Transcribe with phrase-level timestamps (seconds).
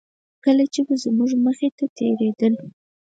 [0.43, 2.53] کله چې به زموږ مخې ته تېرېدل.